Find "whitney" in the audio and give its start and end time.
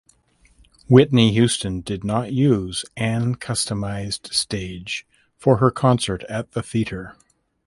0.89-1.31